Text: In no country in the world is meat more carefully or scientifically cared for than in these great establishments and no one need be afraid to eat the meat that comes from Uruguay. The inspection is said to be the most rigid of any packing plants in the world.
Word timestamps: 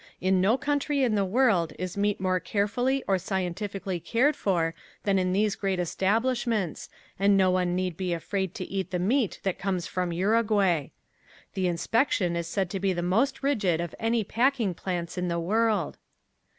In 0.19 0.41
no 0.41 0.57
country 0.57 1.03
in 1.03 1.13
the 1.13 1.23
world 1.23 1.73
is 1.77 1.95
meat 1.95 2.19
more 2.19 2.39
carefully 2.39 3.03
or 3.07 3.19
scientifically 3.19 3.99
cared 3.99 4.35
for 4.35 4.73
than 5.03 5.19
in 5.19 5.31
these 5.31 5.53
great 5.55 5.79
establishments 5.79 6.89
and 7.19 7.37
no 7.37 7.51
one 7.51 7.75
need 7.75 7.97
be 7.97 8.11
afraid 8.11 8.55
to 8.55 8.65
eat 8.65 8.89
the 8.89 8.97
meat 8.97 9.39
that 9.43 9.59
comes 9.59 9.85
from 9.85 10.11
Uruguay. 10.11 10.87
The 11.53 11.67
inspection 11.67 12.35
is 12.35 12.47
said 12.47 12.71
to 12.71 12.79
be 12.79 12.93
the 12.93 13.03
most 13.03 13.43
rigid 13.43 13.79
of 13.79 13.93
any 13.99 14.23
packing 14.23 14.73
plants 14.73 15.19
in 15.19 15.27
the 15.27 15.39
world. 15.39 15.99